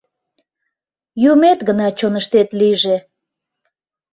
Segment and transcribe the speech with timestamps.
[1.31, 2.97] Юмет гына чоныштет лийже...